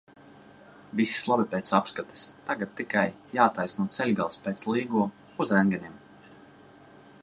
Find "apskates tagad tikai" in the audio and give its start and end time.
1.79-3.05